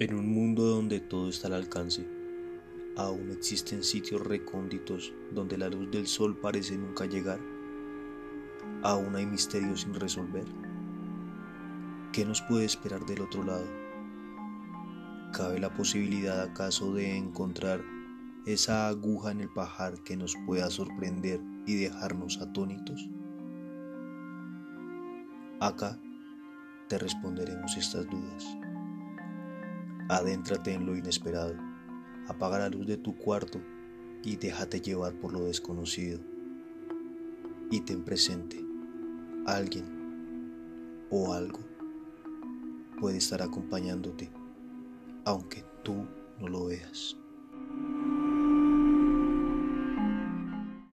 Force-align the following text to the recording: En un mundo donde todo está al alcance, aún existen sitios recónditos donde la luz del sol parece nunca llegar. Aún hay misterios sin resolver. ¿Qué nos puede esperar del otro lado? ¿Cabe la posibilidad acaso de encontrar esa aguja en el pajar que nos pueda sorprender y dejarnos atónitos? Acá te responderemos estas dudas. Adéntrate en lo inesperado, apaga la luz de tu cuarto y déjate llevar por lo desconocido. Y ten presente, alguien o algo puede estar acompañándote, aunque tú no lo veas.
En 0.00 0.14
un 0.14 0.32
mundo 0.32 0.62
donde 0.62 0.98
todo 0.98 1.28
está 1.28 1.48
al 1.48 1.52
alcance, 1.52 2.08
aún 2.96 3.30
existen 3.32 3.84
sitios 3.84 4.22
recónditos 4.22 5.12
donde 5.30 5.58
la 5.58 5.68
luz 5.68 5.90
del 5.90 6.06
sol 6.06 6.38
parece 6.38 6.78
nunca 6.78 7.04
llegar. 7.04 7.38
Aún 8.82 9.14
hay 9.14 9.26
misterios 9.26 9.82
sin 9.82 9.92
resolver. 9.92 10.46
¿Qué 12.14 12.24
nos 12.24 12.40
puede 12.40 12.64
esperar 12.64 13.04
del 13.04 13.20
otro 13.20 13.44
lado? 13.44 13.66
¿Cabe 15.34 15.58
la 15.58 15.74
posibilidad 15.74 16.40
acaso 16.40 16.94
de 16.94 17.18
encontrar 17.18 17.84
esa 18.46 18.88
aguja 18.88 19.32
en 19.32 19.42
el 19.42 19.50
pajar 19.50 20.02
que 20.02 20.16
nos 20.16 20.34
pueda 20.46 20.70
sorprender 20.70 21.42
y 21.66 21.74
dejarnos 21.74 22.40
atónitos? 22.40 23.06
Acá 25.60 26.00
te 26.88 26.96
responderemos 26.96 27.76
estas 27.76 28.06
dudas. 28.08 28.46
Adéntrate 30.10 30.72
en 30.72 30.86
lo 30.86 30.96
inesperado, 30.96 31.54
apaga 32.26 32.58
la 32.58 32.68
luz 32.68 32.84
de 32.84 32.96
tu 32.96 33.16
cuarto 33.16 33.60
y 34.24 34.34
déjate 34.34 34.80
llevar 34.80 35.12
por 35.14 35.32
lo 35.32 35.44
desconocido. 35.44 36.18
Y 37.70 37.82
ten 37.82 38.02
presente, 38.02 38.60
alguien 39.46 41.06
o 41.10 41.32
algo 41.32 41.60
puede 42.98 43.18
estar 43.18 43.40
acompañándote, 43.40 44.32
aunque 45.24 45.62
tú 45.84 46.08
no 46.40 46.48
lo 46.48 46.66
veas. 46.66 47.16